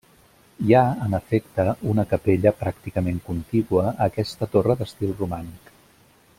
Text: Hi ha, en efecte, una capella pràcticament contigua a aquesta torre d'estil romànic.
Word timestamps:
Hi 0.67 0.73
ha, 0.77 0.85
en 1.07 1.17
efecte, 1.17 1.65
una 1.91 2.07
capella 2.15 2.55
pràcticament 2.63 3.21
contigua 3.29 3.87
a 3.91 3.95
aquesta 4.09 4.51
torre 4.57 4.81
d'estil 4.81 5.15
romànic. 5.25 5.75